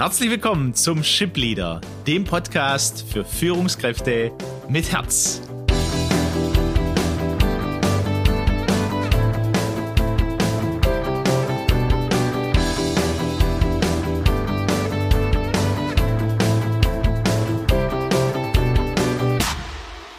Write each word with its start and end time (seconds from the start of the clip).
Herzlich 0.00 0.30
willkommen 0.30 0.72
zum 0.72 1.04
Ship 1.04 1.36
Leader, 1.36 1.82
dem 2.06 2.24
Podcast 2.24 3.04
für 3.12 3.22
Führungskräfte 3.22 4.32
mit 4.66 4.90
Herz. 4.90 5.42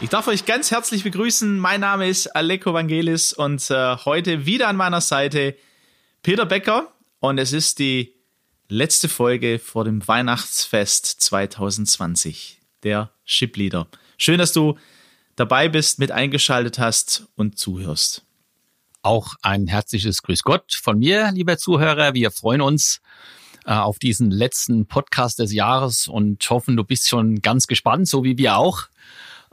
Ich 0.00 0.08
darf 0.08 0.28
euch 0.28 0.46
ganz 0.46 0.70
herzlich 0.70 1.02
begrüßen. 1.02 1.58
Mein 1.58 1.80
Name 1.80 2.06
ist 2.06 2.28
Aleko 2.36 2.72
Vangelis 2.72 3.32
und 3.32 3.68
äh, 3.68 3.96
heute 3.96 4.46
wieder 4.46 4.68
an 4.68 4.76
meiner 4.76 5.00
Seite 5.00 5.56
Peter 6.22 6.46
Becker 6.46 6.92
und 7.18 7.38
es 7.38 7.52
ist 7.52 7.80
die 7.80 8.21
letzte 8.72 9.10
Folge 9.10 9.58
vor 9.58 9.84
dem 9.84 10.06
Weihnachtsfest 10.08 11.04
2020, 11.20 12.58
der 12.82 13.10
Shipleader. 13.26 13.86
Schön, 14.16 14.38
dass 14.38 14.54
du 14.54 14.78
dabei 15.36 15.68
bist, 15.68 15.98
mit 15.98 16.10
eingeschaltet 16.10 16.78
hast 16.78 17.28
und 17.36 17.58
zuhörst. 17.58 18.24
Auch 19.02 19.34
ein 19.42 19.66
herzliches 19.66 20.22
Grüß 20.22 20.42
Gott 20.42 20.72
von 20.72 20.98
mir, 20.98 21.32
lieber 21.32 21.58
Zuhörer. 21.58 22.14
Wir 22.14 22.30
freuen 22.30 22.62
uns 22.62 23.02
äh, 23.66 23.74
auf 23.74 23.98
diesen 23.98 24.30
letzten 24.30 24.86
Podcast 24.86 25.38
des 25.38 25.52
Jahres 25.52 26.08
und 26.08 26.48
hoffen, 26.48 26.74
du 26.74 26.84
bist 26.84 27.10
schon 27.10 27.42
ganz 27.42 27.66
gespannt, 27.66 28.08
so 28.08 28.24
wie 28.24 28.38
wir 28.38 28.56
auch, 28.56 28.84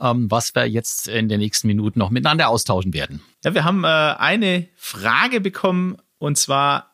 ähm, 0.00 0.30
was 0.30 0.54
wir 0.54 0.66
jetzt 0.66 1.08
in 1.08 1.28
den 1.28 1.40
nächsten 1.40 1.66
Minuten 1.66 1.98
noch 1.98 2.08
miteinander 2.08 2.48
austauschen 2.48 2.94
werden. 2.94 3.20
Ja, 3.44 3.52
wir 3.52 3.64
haben 3.64 3.84
äh, 3.84 3.86
eine 3.86 4.68
Frage 4.76 5.42
bekommen 5.42 5.98
und 6.16 6.38
zwar 6.38 6.89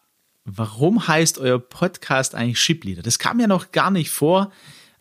warum 0.46 1.06
heißt 1.06 1.38
euer 1.38 1.58
Podcast 1.58 2.34
eigentlich 2.34 2.60
Shipleader? 2.60 3.02
Das 3.02 3.18
kam 3.18 3.40
ja 3.40 3.46
noch 3.46 3.72
gar 3.72 3.90
nicht 3.90 4.10
vor. 4.10 4.52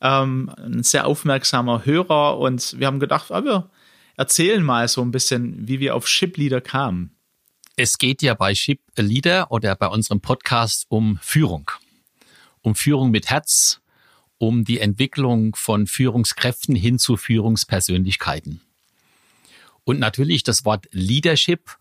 Ähm, 0.02 0.52
ein 0.58 0.84
sehr 0.84 1.06
aufmerksamer 1.06 1.86
Hörer 1.86 2.38
und 2.40 2.78
wir 2.80 2.88
haben 2.88 3.00
gedacht, 3.00 3.32
ah, 3.32 3.46
wir 3.46 3.70
erzählen 4.18 4.64
mal 4.64 4.88
so 4.88 5.02
ein 5.02 5.12
bisschen, 5.12 5.68
wie 5.68 5.80
wir 5.80 5.96
auf 5.96 6.08
Shipleader 6.08 6.62
kamen. 6.62 7.16
Es 7.78 7.98
geht 7.98 8.22
ja 8.22 8.34
bei 8.34 8.56
Shipleader 8.56 9.52
oder 9.52 9.76
bei 9.76 9.88
unserem 9.88 10.22
Podcast 10.22 10.86
um 10.90 11.20
Führung. 11.22 11.70
Um 12.62 12.74
Führung 12.74 13.12
mit 13.12 13.30
Herz, 13.30 13.82
um 14.38 14.66
die 14.66 14.80
Entwicklung 14.80 15.56
von 15.56 15.86
Führungskräften 15.86 16.76
hin 16.76 17.00
zu 17.00 17.18
Führungspersönlichkeiten. 17.18 18.62
Und 19.84 20.00
natürlich 20.00 20.44
das 20.44 20.66
Wort 20.66 20.88
Leadership 20.92 21.78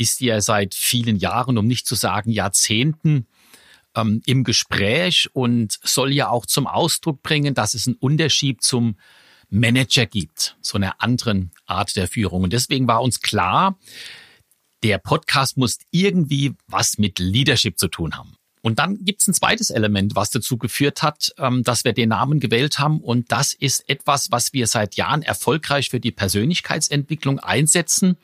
ist 0.00 0.20
ja 0.22 0.40
seit 0.40 0.74
vielen 0.74 1.16
Jahren, 1.16 1.58
um 1.58 1.66
nicht 1.66 1.86
zu 1.86 1.94
sagen 1.94 2.30
Jahrzehnten, 2.30 3.26
ähm, 3.94 4.22
im 4.24 4.44
Gespräch 4.44 5.28
und 5.34 5.78
soll 5.82 6.12
ja 6.12 6.30
auch 6.30 6.46
zum 6.46 6.66
Ausdruck 6.66 7.22
bringen, 7.22 7.54
dass 7.54 7.74
es 7.74 7.86
einen 7.86 7.96
Unterschied 7.96 8.62
zum 8.62 8.96
Manager 9.50 10.06
gibt, 10.06 10.56
so 10.62 10.78
einer 10.78 11.02
anderen 11.02 11.50
Art 11.66 11.96
der 11.96 12.08
Führung. 12.08 12.44
Und 12.44 12.52
deswegen 12.52 12.88
war 12.88 13.02
uns 13.02 13.20
klar, 13.20 13.78
der 14.82 14.96
Podcast 14.98 15.58
muss 15.58 15.78
irgendwie 15.90 16.54
was 16.66 16.96
mit 16.96 17.18
Leadership 17.18 17.78
zu 17.78 17.88
tun 17.88 18.16
haben. 18.16 18.36
Und 18.62 18.78
dann 18.78 19.04
gibt 19.04 19.20
es 19.20 19.28
ein 19.28 19.34
zweites 19.34 19.70
Element, 19.70 20.14
was 20.14 20.30
dazu 20.30 20.56
geführt 20.56 21.02
hat, 21.02 21.34
ähm, 21.38 21.62
dass 21.62 21.84
wir 21.84 21.92
den 21.92 22.10
Namen 22.10 22.40
gewählt 22.40 22.78
haben. 22.78 23.00
Und 23.00 23.32
das 23.32 23.52
ist 23.52 23.88
etwas, 23.88 24.30
was 24.30 24.52
wir 24.52 24.66
seit 24.66 24.94
Jahren 24.96 25.22
erfolgreich 25.22 25.90
für 25.90 26.00
die 26.00 26.12
Persönlichkeitsentwicklung 26.12 27.38
einsetzen. 27.38 28.16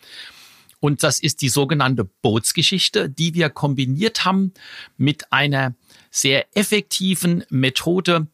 Und 0.81 1.03
das 1.03 1.21
ist 1.21 1.41
die 1.43 1.49
sogenannte 1.49 2.05
Bootsgeschichte, 2.05 3.09
die 3.09 3.35
wir 3.35 3.51
kombiniert 3.51 4.25
haben 4.25 4.53
mit 4.97 5.33
einer 5.33 5.75
sehr 6.11 6.47
effektiven 6.57 7.45
Methode, 7.49 8.27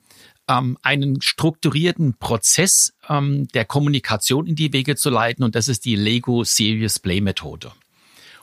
ähm, 0.49 0.77
einen 0.83 1.21
strukturierten 1.23 2.19
Prozess 2.19 2.95
ähm, 3.09 3.49
der 3.49 3.65
Kommunikation 3.65 4.47
in 4.47 4.57
die 4.57 4.73
Wege 4.73 4.97
zu 4.97 5.11
leiten. 5.11 5.45
Und 5.45 5.55
das 5.55 5.69
ist 5.69 5.85
die 5.85 5.97
Lego 5.97 6.45
Serious 6.45 6.99
Play 6.99 7.21
Methode. 7.21 7.73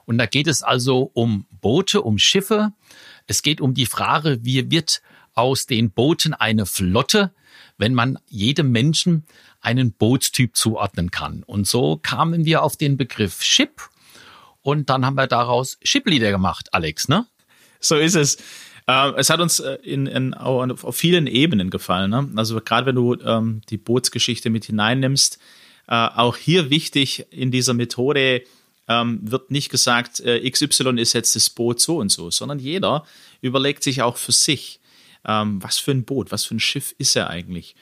Und 0.05 0.17
da 0.17 0.25
geht 0.25 0.47
es 0.47 0.63
also 0.63 1.11
um 1.13 1.45
Boote, 1.61 2.01
um 2.01 2.17
Schiffe. 2.17 2.73
Es 3.27 3.43
geht 3.43 3.61
um 3.61 3.73
die 3.73 3.85
Frage, 3.85 4.39
wie 4.41 4.71
wird 4.71 5.01
aus 5.35 5.67
den 5.67 5.91
Booten 5.91 6.33
eine 6.33 6.65
Flotte, 6.65 7.31
wenn 7.77 7.93
man 7.93 8.17
jedem 8.27 8.71
Menschen 8.71 9.25
einen 9.61 9.93
Bootstyp 9.93 10.55
zuordnen 10.55 11.11
kann. 11.11 11.43
Und 11.43 11.67
so 11.67 11.97
kamen 11.97 12.45
wir 12.45 12.63
auf 12.63 12.75
den 12.75 12.97
Begriff 12.97 13.43
Ship 13.43 13.81
und 14.61 14.89
dann 14.89 15.05
haben 15.05 15.15
wir 15.15 15.27
daraus 15.27 15.77
Shipleader 15.83 16.31
gemacht, 16.31 16.69
Alex, 16.73 17.07
ne? 17.07 17.25
So 17.79 17.95
ist 17.95 18.15
es. 18.15 18.37
Ähm, 18.87 19.13
es 19.17 19.29
hat 19.29 19.39
uns 19.39 19.59
äh, 19.59 19.75
in, 19.83 20.07
in, 20.07 20.33
auf 20.33 20.95
vielen 20.95 21.27
Ebenen 21.27 21.69
gefallen. 21.69 22.09
Ne? 22.09 22.29
Also 22.35 22.59
gerade 22.59 22.87
wenn 22.87 22.95
du 22.95 23.13
ähm, 23.15 23.61
die 23.69 23.77
Bootsgeschichte 23.77 24.49
mit 24.49 24.65
hineinnimmst, 24.65 25.37
äh, 25.87 25.93
auch 25.93 26.35
hier 26.35 26.69
wichtig 26.69 27.25
in 27.31 27.51
dieser 27.51 27.73
Methode 27.73 28.43
ähm, 28.87 29.19
wird 29.21 29.51
nicht 29.51 29.69
gesagt, 29.69 30.19
äh, 30.21 30.49
XY 30.49 30.99
ist 30.99 31.13
jetzt 31.13 31.35
das 31.35 31.49
Boot 31.51 31.79
so 31.79 31.97
und 31.97 32.11
so, 32.11 32.31
sondern 32.31 32.59
jeder 32.59 33.05
überlegt 33.41 33.83
sich 33.83 34.01
auch 34.01 34.17
für 34.17 34.31
sich, 34.31 34.79
ähm, 35.25 35.61
was 35.61 35.77
für 35.77 35.91
ein 35.91 36.03
Boot, 36.03 36.31
was 36.31 36.45
für 36.45 36.55
ein 36.55 36.59
Schiff 36.59 36.95
ist 36.97 37.15
er 37.15 37.29
eigentlich. 37.29 37.75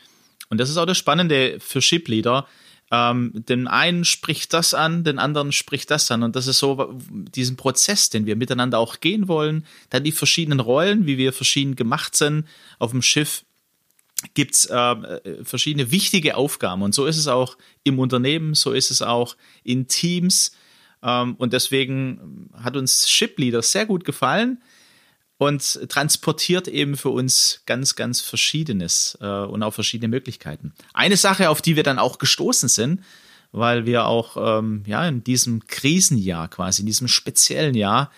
Und 0.49 0.59
das 0.59 0.69
ist 0.69 0.77
auch 0.77 0.85
das 0.85 0.97
Spannende 0.97 1.57
für 1.59 1.81
Shipleader. 1.81 2.47
Ähm, 2.89 3.31
den 3.33 3.67
einen 3.67 4.05
spricht 4.05 4.53
das 4.53 4.73
an, 4.73 5.03
den 5.03 5.19
anderen 5.19 5.51
spricht 5.51 5.91
das 5.91 6.09
an. 6.09 6.23
Und 6.23 6.35
das 6.35 6.47
ist 6.47 6.59
so 6.59 6.97
diesen 7.09 7.57
Prozess, 7.57 8.09
den 8.09 8.25
wir 8.25 8.35
miteinander 8.35 8.79
auch 8.79 8.99
gehen 8.99 9.27
wollen. 9.27 9.65
Dann 9.89 10.03
die 10.03 10.11
verschiedenen 10.11 10.59
Rollen, 10.59 11.05
wie 11.05 11.17
wir 11.17 11.33
verschieden 11.33 11.75
gemacht 11.75 12.15
sind 12.15 12.45
auf 12.79 12.91
dem 12.91 13.01
Schiff 13.01 13.43
gibt 14.33 14.55
es 14.55 14.65
äh, 14.65 15.43
verschiedene 15.43 15.91
wichtige 15.91 16.37
Aufgaben. 16.37 16.81
Und 16.81 16.95
so 16.95 17.05
ist 17.05 17.17
es 17.17 17.27
auch 17.27 17.55
im 17.83 17.99
Unternehmen, 17.99 18.55
so 18.55 18.71
ist 18.71 18.89
es 18.89 19.03
auch 19.03 19.35
in 19.63 19.87
Teams. 19.87 20.53
Ähm, 21.03 21.35
und 21.35 21.53
deswegen 21.53 22.49
hat 22.53 22.75
uns 22.75 23.09
Shipleader 23.09 23.61
sehr 23.61 23.85
gut 23.85 24.05
gefallen 24.05 24.59
und 25.37 25.87
transportiert 25.89 26.67
eben 26.67 26.97
für 26.97 27.09
uns 27.09 27.61
ganz, 27.65 27.95
ganz 27.95 28.21
Verschiedenes 28.21 29.17
äh, 29.21 29.25
und 29.25 29.61
auch 29.63 29.73
verschiedene 29.73 30.07
Möglichkeiten. 30.07 30.73
Eine 30.93 31.17
Sache, 31.17 31.49
auf 31.49 31.61
die 31.61 31.75
wir 31.75 31.83
dann 31.83 31.99
auch 31.99 32.17
gestoßen 32.17 32.69
sind, 32.69 33.01
weil 33.51 33.85
wir 33.85 34.07
auch 34.07 34.59
ähm, 34.59 34.83
ja 34.87 35.07
in 35.07 35.23
diesem 35.23 35.67
Krisenjahr 35.67 36.47
quasi, 36.47 36.81
in 36.81 36.87
diesem 36.87 37.07
speziellen 37.07 37.75
Jahr, 37.75 38.11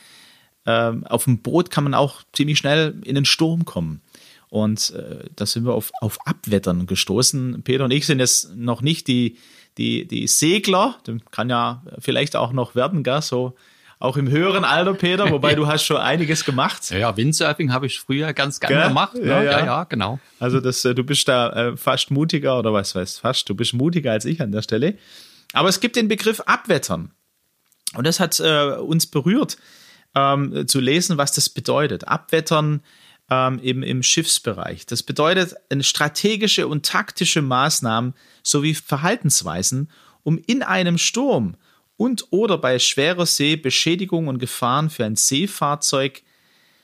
ähm, 0.65 1.05
auf 1.05 1.25
dem 1.25 1.39
Boot 1.39 1.71
kann 1.71 1.83
man 1.83 1.93
auch 1.93 2.23
ziemlich 2.33 2.57
schnell 2.57 2.95
in 3.03 3.15
den 3.15 3.25
Sturm 3.25 3.65
kommen. 3.65 4.01
Und 4.49 4.91
äh, 4.91 5.25
da 5.35 5.45
sind 5.45 5.65
wir 5.65 5.73
auf, 5.73 5.91
auf 6.01 6.17
Abwettern 6.25 6.87
gestoßen. 6.87 7.61
Peter 7.63 7.85
und 7.85 7.91
ich 7.91 8.05
sind 8.05 8.19
jetzt 8.19 8.55
noch 8.55 8.81
nicht 8.81 9.07
die, 9.07 9.37
die, 9.77 10.07
die 10.07 10.27
Segler, 10.27 10.97
dem 11.05 11.23
kann 11.31 11.49
ja 11.49 11.83
vielleicht 11.99 12.35
auch 12.35 12.51
noch 12.51 12.75
werden, 12.75 13.03
gell? 13.03 13.21
so 13.21 13.55
auch 13.99 14.15
im 14.15 14.29
höheren 14.29 14.63
Alter, 14.63 14.93
Peter, 14.93 15.29
wobei 15.29 15.55
du 15.55 15.67
hast 15.67 15.83
schon 15.83 15.97
einiges 15.97 16.45
gemacht. 16.45 16.89
Ja, 16.89 16.97
ja 16.97 17.17
Windsurfing 17.17 17.71
habe 17.73 17.85
ich 17.85 17.99
früher 17.99 18.33
ganz 18.33 18.59
gerne 18.59 18.87
gemacht. 18.87 19.15
Ne? 19.15 19.27
Ja, 19.27 19.43
ja, 19.43 19.65
ja, 19.65 19.83
genau. 19.83 20.19
Also 20.39 20.61
das, 20.61 20.83
äh, 20.85 20.95
du 20.95 21.03
bist 21.03 21.27
da 21.27 21.49
äh, 21.51 21.77
fast 21.77 22.09
mutiger 22.09 22.57
oder 22.57 22.73
was 22.73 22.95
heißt 22.95 23.19
fast, 23.19 23.49
du 23.49 23.55
bist 23.55 23.73
mutiger 23.73 24.13
als 24.13 24.25
ich 24.25 24.41
an 24.41 24.51
der 24.51 24.61
Stelle. 24.61 24.97
Aber 25.53 25.67
es 25.67 25.79
gibt 25.79 25.95
den 25.95 26.07
Begriff 26.07 26.39
Abwettern. 26.41 27.11
Und 27.95 28.05
das 28.05 28.19
hat 28.19 28.39
äh, 28.39 28.75
uns 28.77 29.07
berührt, 29.07 29.57
ähm, 30.15 30.67
zu 30.67 30.79
lesen, 30.79 31.17
was 31.17 31.31
das 31.33 31.49
bedeutet. 31.49 32.07
Abwettern 32.07 32.81
ähm, 33.29 33.59
im, 33.59 33.83
im 33.83 34.03
Schiffsbereich. 34.03 34.85
Das 34.85 35.03
bedeutet 35.03 35.55
eine 35.69 35.83
strategische 35.83 36.67
und 36.67 36.85
taktische 36.85 37.41
Maßnahmen 37.41 38.13
sowie 38.43 38.75
Verhaltensweisen, 38.75 39.89
um 40.23 40.37
in 40.37 40.63
einem 40.63 40.97
Sturm 40.97 41.55
und 41.99 42.27
oder 42.29 42.57
bei 42.57 42.79
schwerer 42.79 43.25
See 43.25 43.57
Beschädigungen 43.57 44.29
und 44.29 44.39
Gefahren 44.39 44.89
für 44.89 45.03
ein 45.03 45.17
Seefahrzeug 45.17 46.23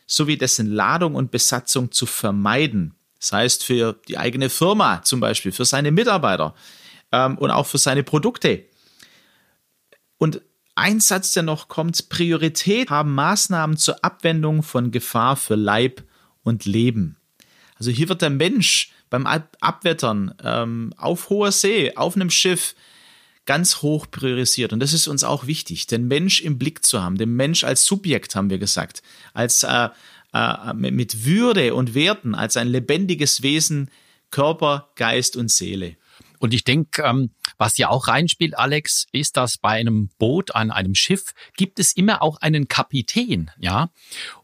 sowie 0.06 0.38
dessen 0.38 0.68
Ladung 0.68 1.16
und 1.16 1.32
Besatzung 1.32 1.94
zu 1.94 2.06
vermeiden. 2.06 2.96
Das 3.18 3.32
heißt 3.32 3.64
für 3.64 3.94
die 4.10 4.18
eigene 4.18 4.50
Firma 4.50 5.02
zum 5.04 5.22
Beispiel, 5.22 5.54
für 5.54 5.64
seine 5.64 5.92
Mitarbeiter 5.92 6.54
ähm, 7.14 7.38
und 7.38 7.50
auch 7.50 7.66
für 7.66 7.78
seine 7.78 8.04
Produkte. 8.04 8.66
Und 10.18 10.42
ein 10.76 11.00
Satz, 11.00 11.32
der 11.32 11.44
noch 11.44 11.70
kommt, 11.70 12.10
Priorität 12.10 12.90
haben 12.90 13.16
Maßnahmen 13.16 13.78
zur 13.78 14.04
Abwendung 14.04 14.64
von 14.64 14.92
Gefahr 14.92 15.38
für 15.38 15.56
Leib 15.56 16.04
und 16.44 16.66
Leben. 16.66 17.16
Also 17.76 17.90
hier 17.90 18.10
wird 18.10 18.22
der 18.22 18.32
Mensch 18.32 18.92
beim 19.10 19.26
Abwettern 19.26 20.36
ähm, 20.44 20.94
auf 20.98 21.30
hoher 21.30 21.54
See, 21.54 21.96
auf 21.96 22.18
einem 22.18 22.30
Schiff, 22.30 22.76
ganz 23.46 23.82
hoch 23.82 24.08
priorisiert. 24.10 24.74
Und 24.74 24.80
das 24.80 24.94
ist 24.94 25.08
uns 25.08 25.24
auch 25.24 25.48
wichtig, 25.48 25.88
den 25.88 26.08
Mensch 26.08 26.42
im 26.42 26.58
Blick 26.58 26.86
zu 26.86 27.02
haben, 27.02 27.18
den 27.18 27.36
Mensch 27.36 27.64
als 27.64 27.86
Subjekt, 27.86 28.36
haben 28.36 28.50
wir 28.50 28.58
gesagt, 28.58 29.04
als 29.34 29.64
äh, 29.64 29.90
äh, 30.34 30.74
mit 30.74 31.26
Würde 31.26 31.74
und 31.76 31.94
Werten, 31.94 32.36
als 32.36 32.58
ein 32.58 32.68
lebendiges 32.68 33.42
Wesen, 33.42 33.90
Körper, 34.32 34.90
Geist 34.96 35.38
und 35.38 35.52
Seele. 35.52 35.96
Und 36.40 36.54
ich 36.54 36.64
denke, 36.64 37.04
ähm, 37.04 37.32
was 37.58 37.78
ja 37.78 37.90
auch 37.90 38.08
reinspielt, 38.08 38.58
Alex, 38.58 39.08
ist, 39.12 39.38
dass 39.38 39.58
bei 39.58 39.70
einem 39.70 40.10
Boot, 40.18 40.56
an 40.56 40.72
einem 40.72 40.96
Schiff, 40.96 41.34
gibt 41.56 41.80
es 41.80 41.94
immer 41.94 42.22
auch 42.22 42.38
einen 42.42 42.68
Kapitän, 42.68 43.52
ja. 43.60 43.90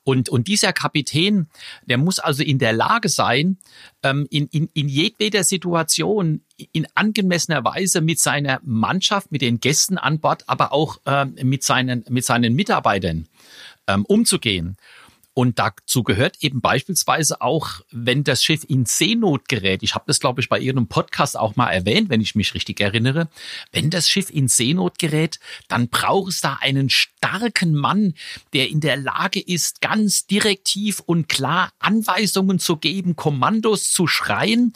Und, 0.03 0.29
und 0.29 0.47
dieser 0.47 0.73
Kapitän, 0.73 1.47
der 1.85 1.97
muss 1.97 2.19
also 2.19 2.41
in 2.41 2.57
der 2.57 2.73
Lage 2.73 3.09
sein, 3.09 3.57
ähm, 4.01 4.27
in, 4.31 4.47
in, 4.47 4.69
in 4.73 4.89
jedweder 4.89 5.43
Situation 5.43 6.41
in 6.71 6.87
angemessener 6.95 7.63
Weise 7.63 8.01
mit 8.01 8.19
seiner 8.19 8.59
Mannschaft, 8.63 9.31
mit 9.31 9.41
den 9.41 9.59
Gästen 9.59 9.97
an 9.97 10.19
Bord, 10.19 10.43
aber 10.47 10.73
auch 10.73 10.99
ähm, 11.05 11.35
mit, 11.43 11.63
seinen, 11.63 12.03
mit 12.09 12.25
seinen 12.25 12.53
Mitarbeitern 12.55 13.27
ähm, 13.87 14.05
umzugehen. 14.05 14.77
Und 15.33 15.59
dazu 15.59 16.03
gehört 16.03 16.37
eben 16.41 16.59
beispielsweise 16.59 17.41
auch, 17.41 17.81
wenn 17.89 18.23
das 18.23 18.43
Schiff 18.43 18.65
in 18.67 18.85
Seenot 18.85 19.47
gerät. 19.47 19.81
Ich 19.81 19.95
habe 19.95 20.03
das, 20.07 20.19
glaube 20.19 20.41
ich, 20.41 20.49
bei 20.49 20.59
Ihrem 20.59 20.87
Podcast 20.87 21.37
auch 21.37 21.55
mal 21.55 21.69
erwähnt, 21.69 22.09
wenn 22.09 22.19
ich 22.19 22.35
mich 22.35 22.53
richtig 22.53 22.81
erinnere. 22.81 23.29
Wenn 23.71 23.89
das 23.89 24.09
Schiff 24.09 24.29
in 24.29 24.49
Seenot 24.49 24.99
gerät, 24.99 25.39
dann 25.69 25.87
braucht 25.87 26.31
es 26.31 26.41
da 26.41 26.57
einen 26.61 26.89
starken 26.89 27.73
Mann, 27.73 28.13
der 28.53 28.69
in 28.69 28.81
der 28.81 28.97
Lage 28.97 29.39
ist, 29.39 29.79
ganz 29.79 30.27
direktiv 30.27 30.99
und 30.99 31.29
klar 31.29 31.71
Anweisungen 31.79 32.59
zu 32.59 32.75
geben, 32.77 33.15
Kommandos 33.15 33.91
zu 33.91 34.07
schreien. 34.07 34.73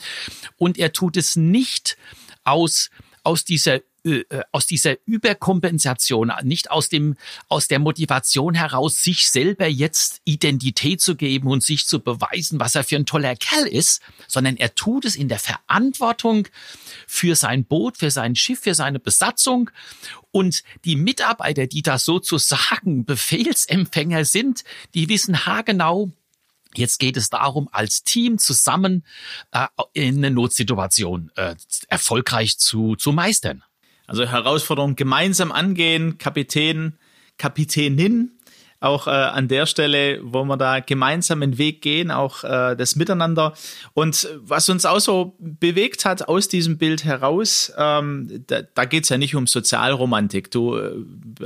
Und 0.56 0.78
er 0.78 0.94
tut 0.94 1.18
es 1.18 1.36
nicht 1.36 1.98
aus 2.46 2.90
aus 3.26 3.44
dieser 3.44 3.82
aus 4.52 4.68
dieser 4.68 4.96
Überkompensation, 5.06 6.32
nicht 6.44 6.70
aus 6.70 6.90
dem, 6.90 7.16
aus 7.48 7.68
der 7.68 7.80
Motivation 7.80 8.54
heraus, 8.54 9.02
sich 9.02 9.30
selber 9.30 9.68
jetzt 9.68 10.22
Identität 10.26 11.02
zu 11.02 11.16
geben 11.16 11.48
und 11.48 11.64
sich 11.64 11.88
zu 11.88 12.00
beweisen, 12.00 12.60
was 12.60 12.76
er 12.76 12.84
für 12.84 12.98
ein 12.98 13.06
toller 13.06 13.36
Kerl 13.36 13.68
ist, 13.68 14.02
sondern 14.28 14.58
er 14.58 14.76
tut 14.76 15.06
es 15.06 15.16
in 15.16 15.28
der 15.28 15.40
Verantwortung 15.40 16.48
für 17.08 17.36
sein 17.36 17.66
Boot, 17.66 17.98
für 17.98 18.12
sein 18.12 18.36
Schiff, 18.36 18.62
für 18.62 18.76
seine 18.76 19.00
Besatzung. 19.00 19.72
Und 20.32 20.64
die 20.84 20.96
Mitarbeiter, 20.96 21.66
die 21.66 21.82
da 21.82 21.98
sozusagen 21.98 23.06
Befehlsempfänger 23.06 24.26
sind, 24.26 24.64
die 24.94 25.10
wissen 25.10 25.46
haargenau, 25.46 26.12
Jetzt 26.78 27.00
geht 27.00 27.16
es 27.16 27.30
darum, 27.30 27.70
als 27.72 28.04
Team 28.04 28.38
zusammen 28.38 29.06
äh, 29.52 29.68
in 29.94 30.18
eine 30.18 30.32
Notsituation 30.32 31.32
äh, 31.36 31.56
erfolgreich 31.88 32.58
zu, 32.58 32.96
zu 32.96 33.14
meistern. 33.14 33.64
Also 34.08 34.26
Herausforderung 34.26 34.96
gemeinsam 34.96 35.52
angehen, 35.52 36.18
Kapitän, 36.18 36.98
Kapitänin, 37.38 38.32
auch 38.86 39.08
äh, 39.08 39.10
an 39.10 39.48
der 39.48 39.66
Stelle, 39.66 40.20
wo 40.22 40.44
wir 40.44 40.58
da 40.58 40.80
gemeinsam 40.80 41.42
den 41.42 41.58
Weg 41.58 41.82
gehen, 41.82 42.12
auch 42.12 42.44
äh, 42.44 42.76
das 42.76 42.96
Miteinander. 42.96 43.54
Und 43.94 44.30
was 44.38 44.70
uns 44.70 44.86
auch 44.86 45.00
so 45.00 45.36
bewegt 45.40 46.06
hat 46.06 46.28
aus 46.28 46.48
diesem 46.48 46.78
Bild 46.78 47.04
heraus, 47.04 47.74
ähm, 47.78 48.44
da, 48.48 48.62
da 48.62 48.86
geht 48.86 49.04
es 49.04 49.10
ja 49.10 49.18
nicht 49.18 49.36
um 49.36 49.48
Sozialromantik. 49.48 50.52
Du 50.52 50.78
äh, 50.78 50.94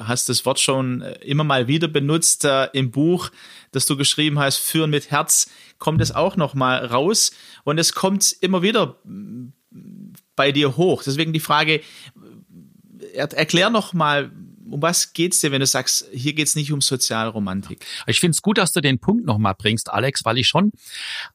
hast 0.02 0.28
das 0.30 0.46
Wort 0.46 0.60
schon 0.60 1.02
immer 1.22 1.44
mal 1.44 1.68
wieder 1.68 1.88
benutzt 1.88 2.46
äh, 2.46 2.66
im 2.74 2.92
Buch, 2.92 3.30
das 3.72 3.86
du 3.86 3.96
geschrieben 3.96 4.40
hast, 4.40 4.58
Führen 4.58 4.90
mit 4.90 5.12
Herz, 5.12 5.50
kommt 5.78 6.02
es 6.02 6.14
auch 6.14 6.36
noch 6.36 6.56
mal 6.56 6.86
raus. 6.86 7.32
Und 7.64 7.78
es 7.78 7.94
kommt 7.94 8.36
immer 8.42 8.62
wieder 8.64 8.98
bei 10.36 10.52
dir 10.52 10.78
hoch. 10.78 11.04
Deswegen 11.04 11.34
die 11.34 11.40
Frage, 11.40 11.82
erklär 13.14 13.70
noch 13.70 13.94
mal, 13.94 14.32
um 14.70 14.82
was 14.82 15.14
geht's 15.14 15.40
dir, 15.40 15.52
wenn 15.52 15.60
du 15.60 15.66
sagst, 15.66 16.08
hier 16.12 16.34
geht's 16.34 16.56
nicht 16.56 16.72
um 16.72 16.82
Sozialromantik? 16.82 17.86
Ich 18.08 18.20
finde 18.20 18.36
es 18.36 18.42
gut, 18.42 18.58
dass 18.58 18.72
du 18.72 18.82
den 18.82 19.00
Punkt 19.00 19.26
nochmal 19.26 19.56
bringst, 19.58 19.92
Alex, 19.92 20.26
weil 20.26 20.38
ich 20.38 20.48
schon 20.48 20.72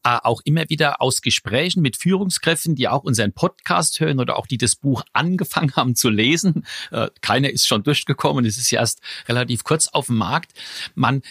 äh, 0.05 0.19
auch 0.23 0.41
immer 0.45 0.65
wieder 0.69 1.01
aus 1.01 1.21
Gesprächen 1.21 1.83
mit 1.83 1.97
Führungskräften, 1.97 2.75
die 2.75 2.89
auch 2.89 3.03
unseren 3.03 3.33
Podcast 3.33 4.01
hören 4.01 4.21
oder 4.21 4.37
auch 4.37 4.47
die 4.47 4.59
das 4.59 4.77
Buch 4.77 5.03
angefangen 5.13 5.75
haben 5.77 5.95
zu 5.97 6.11
lesen, 6.11 6.65
äh, 6.91 7.09
keiner 7.21 7.51
ist 7.51 7.67
schon 7.67 7.83
durchgekommen, 7.83 8.45
es 8.45 8.57
ist 8.57 8.71
ja 8.71 8.81
erst 8.81 9.01
relativ 9.29 9.65
kurz 9.65 9.89
auf 9.89 10.07
dem 10.07 10.17
Markt, 10.17 10.53
man 10.95 11.23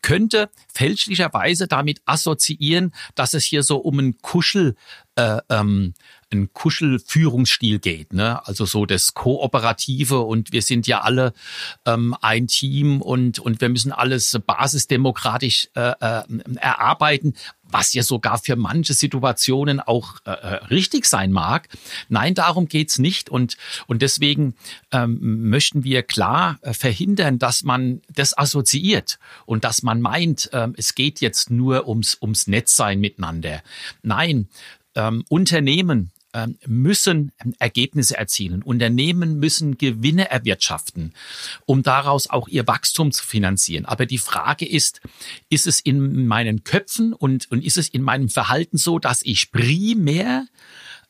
könnte 0.00 0.48
fälschlicherweise 0.72 1.66
damit 1.66 2.00
assoziieren, 2.04 2.92
dass 3.14 3.34
es 3.34 3.44
hier 3.44 3.62
so 3.62 3.78
um 3.78 3.98
ein 3.98 4.18
Kuschel 4.18 4.76
äh, 5.16 5.38
ähm, 5.48 5.94
ein 6.32 6.52
Kuschelführungsstil 6.52 7.78
geht, 7.78 8.12
ne? 8.12 8.46
Also 8.46 8.64
so 8.64 8.86
das 8.86 9.14
Kooperative 9.14 10.20
und 10.20 10.52
wir 10.52 10.62
sind 10.62 10.86
ja 10.86 11.02
alle 11.02 11.32
ähm, 11.86 12.16
ein 12.20 12.46
Team 12.46 13.00
und 13.00 13.38
und 13.38 13.60
wir 13.60 13.68
müssen 13.68 13.92
alles 13.92 14.38
basisdemokratisch 14.46 15.68
äh, 15.74 15.92
äh, 16.00 16.22
erarbeiten, 16.56 17.34
was 17.64 17.94
ja 17.94 18.02
sogar 18.02 18.38
für 18.38 18.56
manche 18.56 18.94
Situationen 18.94 19.80
auch 19.80 20.16
äh, 20.24 20.30
äh 20.30 20.54
richtig 20.66 21.06
sein 21.06 21.32
mag. 21.32 21.68
Nein, 22.08 22.34
darum 22.34 22.68
geht's 22.68 22.98
nicht 22.98 23.30
und 23.30 23.56
und 23.86 24.02
deswegen 24.02 24.54
ähm, 24.90 25.48
möchten 25.48 25.84
wir 25.84 26.02
klar 26.02 26.58
äh, 26.62 26.74
verhindern, 26.74 27.38
dass 27.38 27.62
man 27.62 28.02
das 28.14 28.36
assoziiert 28.36 29.18
und 29.46 29.64
dass 29.64 29.82
man 29.82 30.00
meint, 30.00 30.52
äh, 30.52 30.68
es 30.76 30.94
geht 30.94 31.20
jetzt 31.20 31.50
nur 31.50 31.88
ums 31.88 32.18
ums 32.20 32.46
Netzsein 32.46 33.00
miteinander. 33.00 33.62
Nein, 34.02 34.48
ähm, 34.94 35.24
Unternehmen 35.28 36.10
müssen 36.66 37.32
Ergebnisse 37.58 38.16
erzielen. 38.16 38.62
Unternehmen 38.62 39.38
müssen 39.38 39.76
Gewinne 39.76 40.30
erwirtschaften, 40.30 41.12
um 41.66 41.82
daraus 41.82 42.30
auch 42.30 42.48
ihr 42.48 42.66
Wachstum 42.66 43.12
zu 43.12 43.24
finanzieren. 43.24 43.84
Aber 43.84 44.06
die 44.06 44.18
Frage 44.18 44.66
ist, 44.66 45.00
ist 45.50 45.66
es 45.66 45.80
in 45.80 46.26
meinen 46.26 46.64
Köpfen 46.64 47.12
und, 47.12 47.50
und 47.50 47.64
ist 47.64 47.76
es 47.76 47.88
in 47.88 48.02
meinem 48.02 48.28
Verhalten 48.28 48.78
so, 48.78 48.98
dass 48.98 49.22
ich 49.22 49.52
primär 49.52 50.46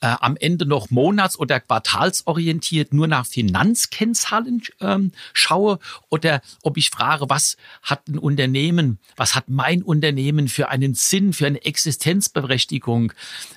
äh, 0.03 0.17
am 0.21 0.37
Ende 0.37 0.67
noch 0.67 0.91
monats- 0.91 1.39
oder 1.39 1.61
quartalsorientiert 1.61 2.93
nur 2.93 3.07
nach 3.07 3.25
Finanzkennzahlen 3.25 4.63
ähm, 4.81 5.13
schaue 5.33 5.79
oder 6.11 6.43
ob 6.63 6.77
ich 6.77 6.91
frage, 6.91 7.31
was 7.31 7.57
hat 7.83 8.09
ein 8.09 8.19
Unternehmen, 8.19 8.99
was 9.17 9.37
hat 9.37 9.49
mein 9.49 9.83
Unternehmen 9.83 10.49
für 10.49 10.69
einen 10.69 10.95
Sinn, 10.95 11.33
für 11.33 11.47
eine 11.47 11.65
Existenzberechtigung, 11.65 13.13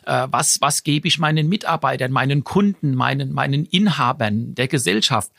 äh, 0.05 0.27
was, 0.29 0.61
was 0.61 0.83
gebe 0.83 1.07
ich 1.07 1.17
meinen 1.17 1.49
Mitarbeitern, 1.49 2.11
meinen 2.11 2.43
Kunden, 2.43 2.93
meinen, 2.93 3.33
meinen 3.33 3.65
Inhabern 3.65 4.53
der 4.53 4.67
Gesellschaft? 4.67 5.31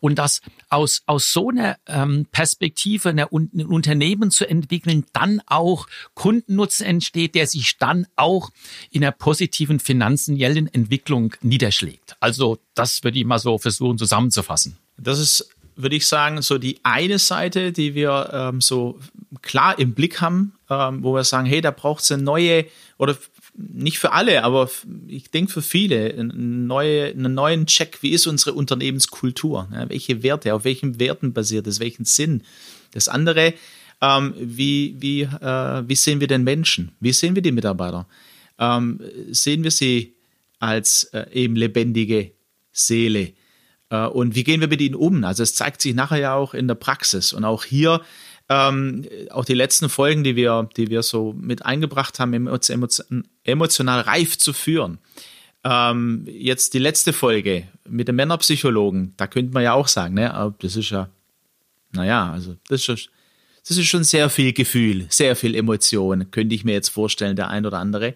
Und 0.00 0.18
das 0.18 0.40
aus, 0.70 1.02
aus 1.06 1.32
so 1.32 1.50
einer 1.50 1.76
ähm, 1.86 2.26
Perspektive 2.32 3.10
einer, 3.10 3.28
ein 3.32 3.66
Unternehmen 3.66 4.32
zu 4.32 4.48
entwickeln, 4.48 5.04
dann 5.12 5.40
auch 5.46 5.86
Kundennutzen 6.14 6.84
entsteht, 6.84 7.36
der 7.36 7.46
sich 7.46 7.78
dann 7.78 8.06
auch 8.16 8.50
in 8.90 9.04
einer 9.04 9.12
positiven 9.12 9.78
Finanzen 9.78 10.36
finanziellen 10.48 10.72
Entwicklung 10.74 11.34
niederschlägt. 11.42 12.16
Also 12.20 12.58
das 12.74 13.04
würde 13.04 13.18
ich 13.18 13.24
mal 13.24 13.38
so 13.38 13.58
versuchen 13.58 13.98
zusammenzufassen. 13.98 14.76
Das 14.96 15.18
ist, 15.18 15.50
würde 15.76 15.96
ich 15.96 16.06
sagen, 16.06 16.42
so 16.42 16.58
die 16.58 16.78
eine 16.82 17.18
Seite, 17.18 17.72
die 17.72 17.94
wir 17.94 18.30
ähm, 18.32 18.60
so 18.60 18.98
klar 19.42 19.78
im 19.78 19.94
Blick 19.94 20.20
haben, 20.20 20.54
ähm, 20.70 21.02
wo 21.02 21.14
wir 21.14 21.24
sagen, 21.24 21.46
hey, 21.46 21.60
da 21.60 21.70
braucht 21.70 22.02
es 22.02 22.12
eine 22.12 22.22
neue 22.22 22.66
oder 22.98 23.16
nicht 23.54 23.98
für 23.98 24.12
alle, 24.12 24.44
aber 24.44 24.70
ich 25.08 25.30
denke 25.32 25.52
für 25.52 25.62
viele, 25.62 26.14
eine 26.14 26.32
neue, 26.32 27.06
einen 27.06 27.34
neuen 27.34 27.66
Check, 27.66 27.98
wie 28.02 28.10
ist 28.10 28.28
unsere 28.28 28.52
Unternehmenskultur? 28.52 29.68
Ja, 29.72 29.88
welche 29.88 30.22
Werte, 30.22 30.54
auf 30.54 30.62
welchen 30.64 31.00
Werten 31.00 31.32
basiert 31.32 31.66
es, 31.66 31.80
welchen 31.80 32.04
Sinn? 32.04 32.42
Das 32.92 33.08
andere, 33.08 33.54
ähm, 34.00 34.34
wie, 34.38 34.94
wie, 35.00 35.22
äh, 35.22 35.82
wie 35.88 35.96
sehen 35.96 36.20
wir 36.20 36.28
den 36.28 36.44
Menschen? 36.44 36.92
Wie 37.00 37.12
sehen 37.12 37.34
wir 37.34 37.42
die 37.42 37.50
Mitarbeiter? 37.50 38.06
Ähm, 38.60 39.00
sehen 39.30 39.64
wir 39.64 39.72
sie 39.72 40.14
als 40.58 41.04
äh, 41.04 41.26
eben 41.32 41.56
lebendige 41.56 42.32
Seele. 42.72 43.32
Äh, 43.90 44.06
und 44.06 44.34
wie 44.34 44.44
gehen 44.44 44.60
wir 44.60 44.68
mit 44.68 44.80
ihnen 44.80 44.94
um? 44.94 45.24
Also 45.24 45.42
es 45.42 45.54
zeigt 45.54 45.82
sich 45.82 45.94
nachher 45.94 46.18
ja 46.18 46.34
auch 46.34 46.54
in 46.54 46.68
der 46.68 46.74
Praxis. 46.74 47.32
Und 47.32 47.44
auch 47.44 47.64
hier, 47.64 48.00
ähm, 48.48 49.04
auch 49.30 49.44
die 49.44 49.54
letzten 49.54 49.88
Folgen, 49.88 50.24
die 50.24 50.36
wir, 50.36 50.68
die 50.76 50.88
wir 50.88 51.02
so 51.02 51.34
mit 51.38 51.64
eingebracht 51.64 52.18
haben, 52.18 52.48
emotional 53.44 54.00
reif 54.00 54.38
zu 54.38 54.52
führen. 54.52 54.98
Ähm, 55.64 56.26
jetzt 56.26 56.74
die 56.74 56.78
letzte 56.78 57.12
Folge 57.12 57.68
mit 57.86 58.08
dem 58.08 58.16
Männerpsychologen, 58.16 59.14
da 59.16 59.26
könnte 59.26 59.52
man 59.52 59.64
ja 59.64 59.74
auch 59.74 59.88
sagen, 59.88 60.14
ne, 60.14 60.54
das 60.60 60.76
ist 60.76 60.90
ja, 60.90 61.10
naja, 61.92 62.32
also 62.32 62.56
das 62.68 62.80
ist 62.80 62.84
schon, 62.84 62.98
das 63.66 63.76
ist 63.76 63.86
schon 63.86 64.04
sehr 64.04 64.30
viel 64.30 64.52
Gefühl, 64.52 65.06
sehr 65.10 65.36
viel 65.36 65.54
Emotion, 65.54 66.30
könnte 66.30 66.54
ich 66.54 66.64
mir 66.64 66.72
jetzt 66.72 66.88
vorstellen, 66.88 67.36
der 67.36 67.48
ein 67.48 67.66
oder 67.66 67.78
andere. 67.78 68.14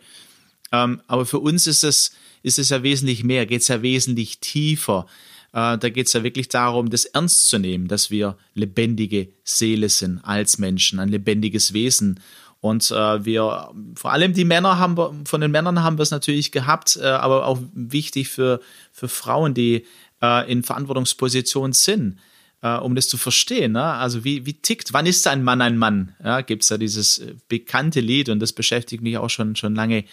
Ähm, 0.70 1.02
aber 1.08 1.26
für 1.26 1.40
uns 1.40 1.66
ist 1.66 1.84
es, 1.84 2.12
ist 2.42 2.58
es 2.58 2.70
ja 2.70 2.82
wesentlich 2.82 3.24
mehr, 3.24 3.46
geht 3.46 3.62
es 3.62 3.68
ja 3.68 3.82
wesentlich 3.82 4.38
tiefer. 4.38 5.06
Äh, 5.52 5.78
da 5.78 5.88
geht 5.88 6.06
es 6.06 6.12
ja 6.12 6.22
wirklich 6.22 6.48
darum, 6.48 6.90
das 6.90 7.04
ernst 7.04 7.48
zu 7.48 7.58
nehmen, 7.58 7.88
dass 7.88 8.10
wir 8.10 8.36
lebendige 8.54 9.28
Seele 9.44 9.88
sind 9.88 10.20
als 10.22 10.58
Menschen, 10.58 10.98
ein 10.98 11.08
lebendiges 11.08 11.72
Wesen. 11.72 12.20
Und 12.60 12.90
äh, 12.92 13.24
wir, 13.24 13.70
vor 13.96 14.12
allem 14.12 14.34
die 14.34 14.44
Männer 14.44 14.78
haben 14.78 14.96
wir, 14.96 15.12
von 15.24 15.40
den 15.40 15.50
Männern 15.50 15.82
haben 15.82 15.98
wir 15.98 16.04
es 16.04 16.12
natürlich 16.12 16.52
gehabt, 16.52 16.96
äh, 16.96 17.06
aber 17.06 17.46
auch 17.46 17.58
wichtig 17.74 18.28
für, 18.28 18.60
für 18.92 19.08
Frauen, 19.08 19.52
die 19.52 19.84
äh, 20.22 20.50
in 20.50 20.62
Verantwortungspositionen 20.62 21.72
sind, 21.72 22.18
äh, 22.62 22.76
um 22.76 22.94
das 22.94 23.08
zu 23.08 23.18
verstehen. 23.18 23.72
Ne? 23.72 23.82
Also 23.82 24.22
wie, 24.24 24.46
wie 24.46 24.54
tickt, 24.54 24.92
wann 24.92 25.06
ist 25.06 25.26
ein 25.26 25.42
Mann 25.42 25.60
ein 25.60 25.76
Mann? 25.76 26.14
Ja, 26.22 26.40
Gibt 26.40 26.62
es 26.62 26.68
da 26.68 26.78
dieses 26.78 27.20
bekannte 27.48 28.00
Lied 28.00 28.28
und 28.28 28.38
das 28.38 28.52
beschäftigt 28.52 29.02
mich 29.02 29.18
auch 29.18 29.30
schon, 29.30 29.56
schon 29.56 29.74
lange. 29.74 30.04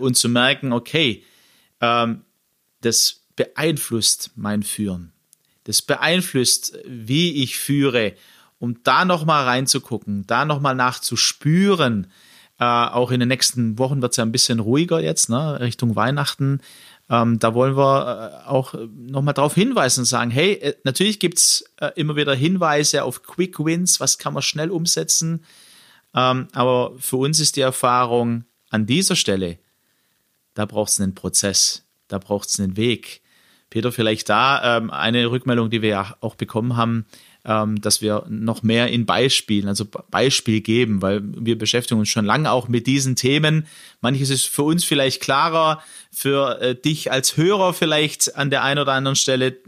Und 0.00 0.16
zu 0.16 0.30
merken, 0.30 0.72
okay, 0.72 1.22
ähm, 1.84 2.22
das 2.80 3.20
beeinflusst 3.36 4.32
mein 4.36 4.62
Führen. 4.62 5.12
Das 5.64 5.82
beeinflusst, 5.82 6.78
wie 6.86 7.42
ich 7.42 7.56
führe, 7.58 8.14
um 8.58 8.82
da 8.84 9.04
nochmal 9.04 9.44
reinzugucken, 9.44 10.26
da 10.26 10.44
nochmal 10.44 10.74
nachzuspüren. 10.74 12.08
Äh, 12.58 12.64
auch 12.64 13.10
in 13.10 13.20
den 13.20 13.28
nächsten 13.28 13.78
Wochen 13.78 14.00
wird 14.00 14.12
es 14.12 14.16
ja 14.16 14.24
ein 14.24 14.32
bisschen 14.32 14.60
ruhiger 14.60 15.00
jetzt, 15.00 15.28
ne, 15.28 15.60
Richtung 15.60 15.96
Weihnachten. 15.96 16.60
Ähm, 17.10 17.38
da 17.38 17.54
wollen 17.54 17.76
wir 17.76 18.42
äh, 18.44 18.48
auch 18.48 18.74
nochmal 18.94 19.34
darauf 19.34 19.54
hinweisen 19.54 20.00
und 20.00 20.06
sagen, 20.06 20.30
hey, 20.30 20.52
äh, 20.54 20.74
natürlich 20.84 21.18
gibt's 21.18 21.64
äh, 21.80 21.90
immer 21.96 22.16
wieder 22.16 22.34
Hinweise 22.34 23.04
auf 23.04 23.22
Quick 23.22 23.62
Wins, 23.62 24.00
was 24.00 24.18
kann 24.18 24.32
man 24.32 24.42
schnell 24.42 24.70
umsetzen. 24.70 25.44
Ähm, 26.14 26.48
aber 26.52 26.92
für 26.98 27.16
uns 27.16 27.40
ist 27.40 27.56
die 27.56 27.62
Erfahrung 27.62 28.44
an 28.70 28.86
dieser 28.86 29.16
Stelle, 29.16 29.58
da 30.54 30.66
braucht 30.66 30.90
es 30.90 31.00
einen 31.00 31.14
Prozess, 31.14 31.84
da 32.08 32.18
braucht 32.18 32.48
es 32.48 32.58
einen 32.58 32.76
Weg. 32.76 33.22
Peter, 33.70 33.90
vielleicht 33.90 34.28
da 34.28 34.76
ähm, 34.78 34.90
eine 34.90 35.30
Rückmeldung, 35.30 35.68
die 35.68 35.82
wir 35.82 35.88
ja 35.88 36.16
auch 36.20 36.36
bekommen 36.36 36.76
haben, 36.76 37.06
ähm, 37.44 37.80
dass 37.80 38.00
wir 38.00 38.24
noch 38.28 38.62
mehr 38.62 38.88
in 38.88 39.04
Beispielen, 39.04 39.68
also 39.68 39.84
Beispiel 40.10 40.60
geben, 40.60 41.02
weil 41.02 41.20
wir 41.24 41.58
beschäftigen 41.58 41.98
uns 41.98 42.08
schon 42.08 42.24
lange 42.24 42.50
auch 42.50 42.68
mit 42.68 42.86
diesen 42.86 43.16
Themen. 43.16 43.66
Manches 44.00 44.30
ist 44.30 44.46
für 44.46 44.62
uns 44.62 44.84
vielleicht 44.84 45.20
klarer, 45.20 45.82
für 46.12 46.60
äh, 46.60 46.74
dich 46.74 47.10
als 47.10 47.36
Hörer 47.36 47.74
vielleicht 47.74 48.36
an 48.36 48.50
der 48.50 48.62
einen 48.62 48.80
oder 48.80 48.92
anderen 48.92 49.16
Stelle 49.16 49.58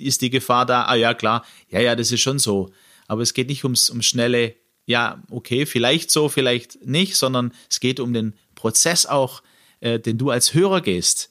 ist 0.00 0.20
die 0.20 0.30
Gefahr 0.30 0.66
da, 0.66 0.84
ah 0.84 0.96
ja 0.96 1.14
klar, 1.14 1.44
ja, 1.68 1.80
ja, 1.80 1.96
das 1.96 2.12
ist 2.12 2.20
schon 2.20 2.38
so. 2.38 2.70
Aber 3.06 3.22
es 3.22 3.34
geht 3.34 3.48
nicht 3.48 3.64
ums, 3.64 3.88
um 3.88 4.02
schnelle, 4.02 4.54
ja, 4.84 5.22
okay, 5.30 5.64
vielleicht 5.64 6.10
so, 6.10 6.28
vielleicht 6.28 6.84
nicht, 6.84 7.16
sondern 7.16 7.52
es 7.70 7.80
geht 7.80 8.00
um 8.00 8.12
den 8.12 8.34
Prozess 8.54 9.06
auch, 9.06 9.42
äh, 9.80 9.98
den 9.98 10.18
du 10.18 10.30
als 10.30 10.54
Hörer 10.54 10.80
gehst. 10.80 11.30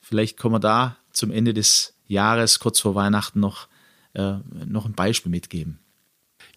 Vielleicht 0.00 0.36
kommen 0.36 0.54
wir 0.54 0.60
da 0.60 0.96
zum 1.12 1.30
Ende 1.30 1.54
des 1.54 1.94
Jahres, 2.06 2.58
kurz 2.58 2.80
vor 2.80 2.94
Weihnachten, 2.94 3.40
noch 3.40 3.68
äh, 4.16 4.38
noch 4.66 4.86
ein 4.86 4.94
Beispiel 4.94 5.30
mitgeben? 5.30 5.78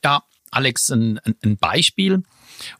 Ja, 0.04 0.24
Alex, 0.50 0.90
ein, 0.90 1.20
ein 1.44 1.58
Beispiel, 1.58 2.24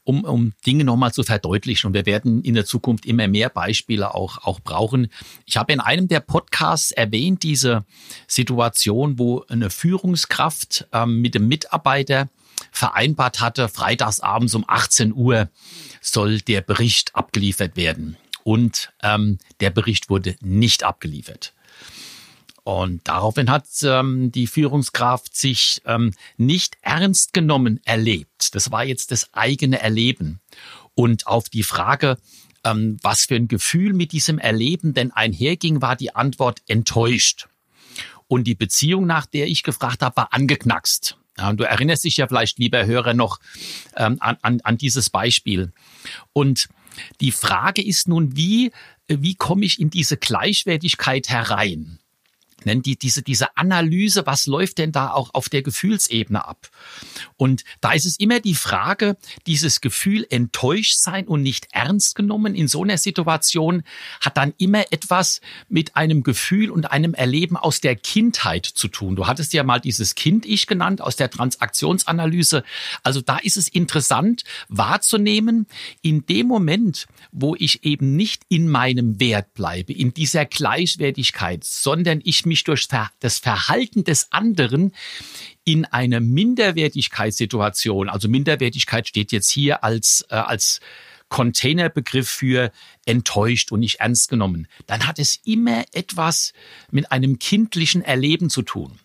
um, 0.04 0.24
um 0.24 0.54
Dinge 0.66 0.84
nochmal 0.84 1.12
zu 1.12 1.22
verdeutlichen. 1.22 1.88
Und 1.88 1.94
wir 1.94 2.06
werden 2.06 2.42
in 2.42 2.54
der 2.54 2.64
Zukunft 2.64 3.06
immer 3.06 3.28
mehr 3.28 3.50
Beispiele 3.50 4.14
auch, 4.14 4.38
auch 4.38 4.60
brauchen. 4.60 5.08
Ich 5.44 5.56
habe 5.56 5.72
in 5.72 5.80
einem 5.80 6.08
der 6.08 6.20
Podcasts 6.20 6.90
erwähnt, 6.90 7.42
diese 7.42 7.84
Situation, 8.26 9.18
wo 9.18 9.44
eine 9.48 9.70
Führungskraft 9.70 10.88
ähm, 10.92 11.20
mit 11.20 11.34
dem 11.34 11.46
Mitarbeiter 11.46 12.28
vereinbart 12.72 13.40
hatte, 13.40 13.68
freitagsabends 13.68 14.54
um 14.54 14.64
18 14.66 15.12
Uhr 15.12 15.48
soll 16.00 16.40
der 16.40 16.62
Bericht 16.62 17.14
abgeliefert 17.14 17.76
werden. 17.76 18.16
Und 18.50 18.92
ähm, 19.04 19.38
der 19.60 19.70
Bericht 19.70 20.10
wurde 20.10 20.34
nicht 20.40 20.82
abgeliefert. 20.82 21.54
Und 22.64 23.06
daraufhin 23.06 23.48
hat 23.48 23.66
ähm, 23.84 24.32
die 24.32 24.48
Führungskraft 24.48 25.36
sich 25.36 25.80
ähm, 25.84 26.14
nicht 26.36 26.76
ernst 26.82 27.32
genommen 27.32 27.78
erlebt. 27.84 28.56
Das 28.56 28.72
war 28.72 28.82
jetzt 28.82 29.12
das 29.12 29.32
eigene 29.34 29.80
Erleben. 29.80 30.40
Und 30.96 31.28
auf 31.28 31.48
die 31.48 31.62
Frage, 31.62 32.18
ähm, 32.64 32.96
was 33.02 33.26
für 33.26 33.36
ein 33.36 33.46
Gefühl 33.46 33.92
mit 33.92 34.10
diesem 34.10 34.40
Erleben 34.40 34.94
denn 34.94 35.12
einherging, 35.12 35.80
war 35.80 35.94
die 35.94 36.16
Antwort 36.16 36.60
enttäuscht. 36.66 37.46
Und 38.26 38.48
die 38.48 38.56
Beziehung, 38.56 39.06
nach 39.06 39.26
der 39.26 39.46
ich 39.46 39.62
gefragt 39.62 40.02
habe, 40.02 40.16
war 40.16 40.32
angeknackst. 40.32 41.16
Ja, 41.38 41.52
du 41.52 41.62
erinnerst 41.62 42.02
dich 42.02 42.16
ja 42.16 42.26
vielleicht, 42.26 42.58
lieber 42.58 42.84
Hörer, 42.84 43.14
noch 43.14 43.38
ähm, 43.94 44.16
an, 44.18 44.38
an, 44.42 44.60
an 44.62 44.76
dieses 44.76 45.08
Beispiel. 45.08 45.72
Und 46.32 46.68
die 47.20 47.32
Frage 47.32 47.84
ist 47.84 48.08
nun, 48.08 48.36
wie, 48.36 48.72
wie 49.08 49.34
komme 49.34 49.64
ich 49.64 49.80
in 49.80 49.90
diese 49.90 50.16
Gleichwertigkeit 50.16 51.28
herein? 51.28 51.99
Nennen 52.64 52.82
die 52.82 52.96
diese, 52.96 53.22
diese 53.22 53.56
Analyse, 53.56 54.26
was 54.26 54.46
läuft 54.46 54.78
denn 54.78 54.92
da 54.92 55.10
auch 55.10 55.30
auf 55.34 55.48
der 55.48 55.62
Gefühlsebene 55.62 56.46
ab? 56.46 56.68
Und 57.36 57.64
da 57.80 57.92
ist 57.92 58.06
es 58.06 58.18
immer 58.18 58.40
die 58.40 58.54
Frage, 58.54 59.16
dieses 59.46 59.80
Gefühl 59.80 60.26
enttäuscht 60.28 60.96
sein 60.96 61.26
und 61.26 61.42
nicht 61.42 61.68
ernst 61.72 62.14
genommen 62.14 62.54
in 62.54 62.68
so 62.68 62.82
einer 62.82 62.98
Situation 62.98 63.82
hat 64.20 64.36
dann 64.36 64.54
immer 64.58 64.84
etwas 64.92 65.40
mit 65.68 65.96
einem 65.96 66.22
Gefühl 66.22 66.70
und 66.70 66.90
einem 66.90 67.14
Erleben 67.14 67.56
aus 67.56 67.80
der 67.80 67.96
Kindheit 67.96 68.66
zu 68.66 68.88
tun. 68.88 69.16
Du 69.16 69.26
hattest 69.26 69.52
ja 69.52 69.62
mal 69.62 69.80
dieses 69.80 70.14
Kind-Ich 70.14 70.66
genannt 70.66 71.00
aus 71.00 71.16
der 71.16 71.30
Transaktionsanalyse. 71.30 72.62
Also 73.02 73.20
da 73.20 73.38
ist 73.38 73.56
es 73.56 73.68
interessant 73.68 74.44
wahrzunehmen, 74.68 75.66
in 76.02 76.26
dem 76.26 76.46
Moment, 76.46 77.06
wo 77.32 77.54
ich 77.54 77.84
eben 77.84 78.16
nicht 78.16 78.42
in 78.48 78.68
meinem 78.68 79.20
Wert 79.20 79.54
bleibe, 79.54 79.92
in 79.92 80.12
dieser 80.14 80.44
Gleichwertigkeit, 80.44 81.64
sondern 81.64 82.20
ich 82.24 82.46
mich 82.50 82.64
durch 82.64 82.86
das 83.20 83.38
Verhalten 83.38 84.04
des 84.04 84.30
anderen 84.32 84.92
in 85.64 85.86
eine 85.86 86.20
Minderwertigkeitssituation, 86.20 88.08
also 88.08 88.28
Minderwertigkeit 88.28 89.08
steht 89.08 89.32
jetzt 89.32 89.50
hier 89.50 89.82
als, 89.82 90.26
äh, 90.28 90.34
als 90.34 90.80
Containerbegriff 91.30 92.28
für 92.28 92.72
enttäuscht 93.06 93.72
und 93.72 93.80
nicht 93.80 94.00
ernst 94.00 94.28
genommen, 94.28 94.66
dann 94.86 95.06
hat 95.06 95.18
es 95.18 95.40
immer 95.44 95.84
etwas 95.92 96.52
mit 96.90 97.10
einem 97.10 97.38
kindlichen 97.38 98.02
Erleben 98.02 98.50
zu 98.50 98.62
tun. 98.62 98.98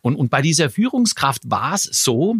Und, 0.00 0.16
und 0.16 0.30
bei 0.30 0.42
dieser 0.42 0.70
Führungskraft 0.70 1.50
war 1.50 1.74
es 1.74 1.84
so, 1.84 2.36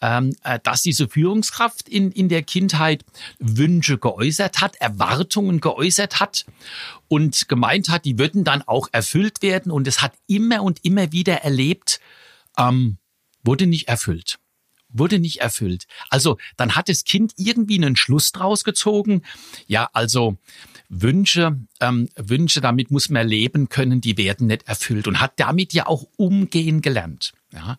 ähm, 0.00 0.34
äh, 0.42 0.58
dass 0.62 0.82
diese 0.82 1.08
Führungskraft 1.08 1.88
in, 1.88 2.10
in 2.10 2.28
der 2.28 2.42
Kindheit 2.42 3.04
Wünsche 3.38 3.98
geäußert 3.98 4.60
hat, 4.60 4.76
Erwartungen 4.76 5.60
geäußert 5.60 6.20
hat 6.20 6.46
und 7.08 7.48
gemeint 7.48 7.88
hat, 7.88 8.04
die 8.04 8.18
würden 8.18 8.44
dann 8.44 8.62
auch 8.62 8.88
erfüllt 8.92 9.42
werden. 9.42 9.70
Und 9.70 9.86
es 9.86 10.02
hat 10.02 10.14
immer 10.26 10.62
und 10.62 10.84
immer 10.84 11.12
wieder 11.12 11.42
erlebt, 11.42 12.00
ähm, 12.58 12.98
wurde 13.44 13.66
nicht 13.66 13.88
erfüllt 13.88 14.39
wurde 14.92 15.18
nicht 15.18 15.40
erfüllt. 15.40 15.86
Also 16.08 16.38
dann 16.56 16.76
hat 16.76 16.88
das 16.88 17.04
Kind 17.04 17.32
irgendwie 17.36 17.76
einen 17.76 17.96
Schluss 17.96 18.32
draus 18.32 18.64
gezogen. 18.64 19.22
Ja, 19.66 19.88
also 19.92 20.36
Wünsche, 20.88 21.56
ähm, 21.80 22.08
Wünsche, 22.16 22.60
damit 22.60 22.90
muss 22.90 23.08
man 23.10 23.26
leben 23.26 23.68
können, 23.68 24.00
die 24.00 24.18
werden 24.18 24.48
nicht 24.48 24.66
erfüllt 24.66 25.06
und 25.06 25.20
hat 25.20 25.34
damit 25.36 25.72
ja 25.72 25.86
auch 25.86 26.06
umgehen 26.16 26.82
gelernt. 26.82 27.32
Ja, 27.52 27.78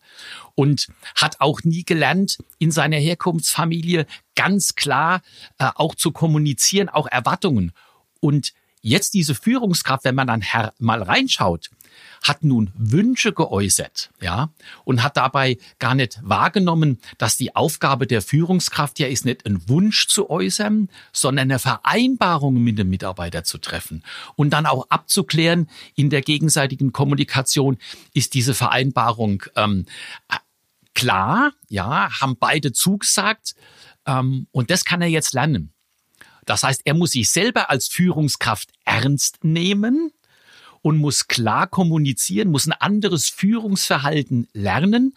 und 0.54 0.88
hat 1.14 1.40
auch 1.40 1.62
nie 1.62 1.84
gelernt, 1.84 2.38
in 2.58 2.70
seiner 2.70 2.98
Herkunftsfamilie 2.98 4.06
ganz 4.34 4.74
klar 4.74 5.22
äh, 5.58 5.70
auch 5.74 5.94
zu 5.94 6.10
kommunizieren, 6.10 6.90
auch 6.90 7.06
Erwartungen. 7.06 7.72
Und 8.20 8.52
jetzt 8.82 9.14
diese 9.14 9.34
Führungskraft, 9.34 10.04
wenn 10.04 10.14
man 10.14 10.26
dann 10.26 10.44
mal 10.78 11.02
reinschaut, 11.02 11.70
hat 12.22 12.44
nun 12.44 12.70
Wünsche 12.74 13.32
geäußert, 13.32 14.10
ja, 14.20 14.50
und 14.84 15.02
hat 15.02 15.16
dabei 15.16 15.58
gar 15.78 15.94
nicht 15.94 16.18
wahrgenommen, 16.22 16.98
dass 17.18 17.36
die 17.36 17.56
Aufgabe 17.56 18.06
der 18.06 18.22
Führungskraft 18.22 18.98
ja 18.98 19.06
ist, 19.06 19.24
nicht 19.24 19.46
einen 19.46 19.68
Wunsch 19.68 20.06
zu 20.06 20.30
äußern, 20.30 20.88
sondern 21.12 21.50
eine 21.50 21.58
Vereinbarung 21.58 22.62
mit 22.62 22.78
dem 22.78 22.90
Mitarbeiter 22.90 23.44
zu 23.44 23.58
treffen 23.58 24.02
und 24.36 24.50
dann 24.50 24.66
auch 24.66 24.86
abzuklären 24.90 25.68
in 25.94 26.10
der 26.10 26.22
gegenseitigen 26.22 26.92
Kommunikation, 26.92 27.78
ist 28.14 28.34
diese 28.34 28.54
Vereinbarung 28.54 29.42
ähm, 29.56 29.86
klar, 30.94 31.52
ja, 31.68 32.20
haben 32.20 32.36
beide 32.38 32.72
zugesagt, 32.72 33.54
ähm, 34.06 34.46
und 34.52 34.70
das 34.70 34.84
kann 34.84 35.02
er 35.02 35.08
jetzt 35.08 35.34
lernen. 35.34 35.72
Das 36.44 36.62
heißt, 36.62 36.82
er 36.84 36.94
muss 36.94 37.12
sich 37.12 37.30
selber 37.30 37.70
als 37.70 37.88
Führungskraft 37.88 38.70
ernst 38.84 39.44
nehmen, 39.44 40.12
und 40.82 40.98
muss 40.98 41.28
klar 41.28 41.66
kommunizieren, 41.66 42.50
muss 42.50 42.66
ein 42.66 42.72
anderes 42.72 43.28
Führungsverhalten 43.28 44.48
lernen. 44.52 45.14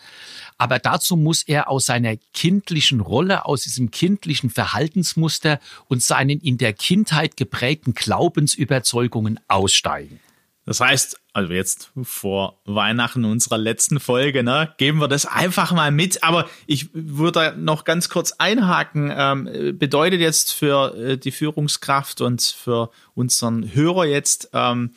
Aber 0.57 0.79
dazu 0.79 1.17
muss 1.17 1.43
er 1.43 1.69
aus 1.69 1.88
seiner 1.88 2.15
kindlichen 2.34 3.01
Rolle, 3.01 3.45
aus 3.45 3.63
diesem 3.63 3.91
kindlichen 3.91 4.50
Verhaltensmuster 4.50 5.60
und 5.88 6.01
seinen 6.01 6.39
in 6.39 6.57
der 6.57 6.74
Kindheit 6.74 7.36
geprägten 7.36 7.93
Glaubensüberzeugungen 7.93 9.39
aussteigen. 9.48 10.19
Das 10.65 10.79
heißt, 10.79 11.19
also 11.31 11.53
jetzt 11.53 11.91
vor 12.01 12.60
Weihnachten 12.65 13.24
unserer 13.24 13.60
letzten 13.60 14.00
Folge, 14.00 14.41
ne, 14.41 14.74
geben 14.77 15.00
wir 15.00 15.07
das 15.07 15.27
einfach 15.27 15.72
mal 15.72 15.91
mit. 15.91 16.24
Aber 16.24 16.50
ich 16.65 16.89
würde 16.93 17.53
noch 17.57 17.84
ganz 17.84 18.10
kurz 18.10 18.31
einhaken. 18.31 19.13
Ähm, 19.15 19.77
bedeutet 19.77 20.22
jetzt 20.22 20.53
für 20.53 20.95
äh, 20.95 21.17
die 21.17 21.31
Führungskraft 21.31 22.22
und 22.22 22.41
für 22.41 22.89
unseren 23.13 23.75
Hörer 23.75 24.05
jetzt, 24.05 24.50
ähm, 24.53 24.91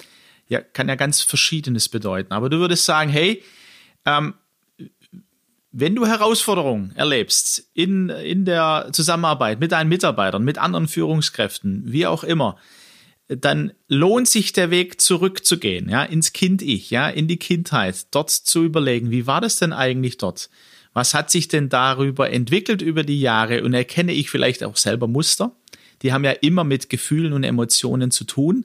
ja, 0.48 0.60
kann 0.60 0.88
ja 0.88 0.94
ganz 0.94 1.22
Verschiedenes 1.22 1.88
bedeuten. 1.88 2.32
Aber 2.32 2.48
du 2.48 2.58
würdest 2.58 2.84
sagen, 2.84 3.10
hey, 3.10 3.42
ähm, 4.04 4.34
wenn 5.70 5.94
du 5.94 6.06
Herausforderungen 6.06 6.92
erlebst 6.96 7.70
in, 7.74 8.08
in 8.08 8.44
der 8.44 8.88
Zusammenarbeit 8.92 9.60
mit 9.60 9.72
deinen 9.72 9.88
Mitarbeitern, 9.88 10.42
mit 10.42 10.58
anderen 10.58 10.88
Führungskräften, 10.88 11.84
wie 11.86 12.06
auch 12.06 12.24
immer, 12.24 12.56
dann 13.28 13.72
lohnt 13.88 14.28
sich 14.28 14.54
der 14.54 14.70
Weg 14.70 15.00
zurückzugehen, 15.00 15.90
ja, 15.90 16.02
ins 16.02 16.32
Kind-Ich, 16.32 16.90
ja, 16.90 17.08
in 17.10 17.28
die 17.28 17.36
Kindheit, 17.36 18.06
dort 18.14 18.30
zu 18.30 18.64
überlegen, 18.64 19.10
wie 19.10 19.26
war 19.26 19.42
das 19.42 19.56
denn 19.56 19.74
eigentlich 19.74 20.16
dort? 20.16 20.48
Was 20.94 21.12
hat 21.12 21.30
sich 21.30 21.48
denn 21.48 21.68
darüber 21.68 22.30
entwickelt 22.30 22.80
über 22.80 23.02
die 23.02 23.20
Jahre 23.20 23.62
und 23.62 23.74
erkenne 23.74 24.12
ich 24.12 24.30
vielleicht 24.30 24.64
auch 24.64 24.76
selber 24.76 25.06
Muster? 25.06 25.54
Die 26.00 26.12
haben 26.12 26.24
ja 26.24 26.30
immer 26.30 26.64
mit 26.64 26.88
Gefühlen 26.88 27.34
und 27.34 27.44
Emotionen 27.44 28.10
zu 28.10 28.24
tun. 28.24 28.64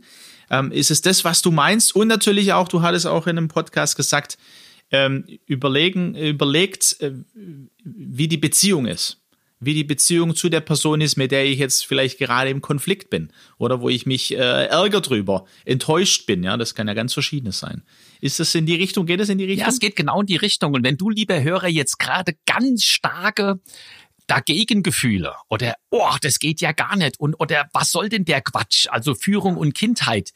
Ähm, 0.54 0.72
ist 0.72 0.92
es 0.92 1.02
das, 1.02 1.24
was 1.24 1.42
du 1.42 1.50
meinst? 1.50 1.96
Und 1.96 2.08
natürlich 2.08 2.54
auch, 2.54 2.68
du 2.68 2.84
hattest 2.84 3.08
auch 3.08 3.26
in 3.26 3.38
einem 3.38 3.48
Podcast 3.48 3.96
gesagt, 3.96 4.38
ähm, 4.92 5.26
überlegen, 5.48 6.14
überlegt, 6.14 6.98
äh, 7.02 7.14
wie 7.84 8.28
die 8.28 8.38
Beziehung 8.38 8.86
ist 8.86 9.24
wie 9.66 9.74
die 9.74 9.84
Beziehung 9.84 10.36
zu 10.36 10.50
der 10.50 10.62
Person 10.62 11.02
ist, 11.02 11.18
mit 11.18 11.32
der 11.32 11.46
ich 11.46 11.60
jetzt 11.60 11.86
vielleicht 11.86 12.18
gerade 12.18 12.50
im 12.50 12.62
Konflikt 12.62 13.10
bin 13.10 13.30
oder 13.58 13.82
wo 13.82 13.90
ich 13.90 14.06
mich 14.06 14.34
äh, 14.34 14.66
ärger 14.66 15.02
drüber, 15.02 15.46
enttäuscht 15.66 16.26
bin. 16.26 16.44
Ja, 16.44 16.58
das 16.58 16.76
kann 16.76 16.88
ja 16.88 16.94
ganz 16.94 17.14
verschiedenes 17.14 17.60
sein. 17.60 17.84
Ist 18.22 18.40
das 18.40 18.56
in 18.56 18.66
die 18.66 18.76
Richtung? 18.76 19.06
Geht 19.06 19.20
es 19.20 19.30
in 19.30 19.38
die 19.38 19.46
Richtung? 19.46 19.66
Ja, 19.66 19.70
es 19.70 19.80
geht 19.80 19.96
genau 19.96 20.22
in 20.22 20.28
die 20.28 20.36
Richtung. 20.36 20.74
Und 20.74 20.84
wenn 20.84 20.98
du, 20.98 21.10
lieber 21.10 21.42
Hörer, 21.42 21.68
jetzt 21.68 22.00
gerade 22.00 22.36
ganz 22.46 22.84
starke 22.84 23.60
Dagegengefühle 24.28 25.36
oder 25.50 25.76
oh, 25.90 26.16
das 26.22 26.40
geht 26.40 26.62
ja 26.62 26.72
gar 26.72 26.96
nicht 26.96 27.20
und 27.20 27.36
oder 27.36 27.70
was 27.74 27.92
soll 27.92 28.10
denn 28.10 28.26
der 28.26 28.42
Quatsch? 28.42 28.88
Also 28.90 29.16
Führung 29.16 29.58
und 29.58 29.74
Kindheit. 29.74 30.32